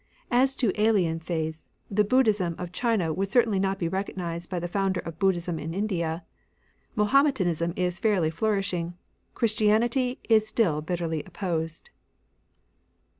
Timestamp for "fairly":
7.99-8.31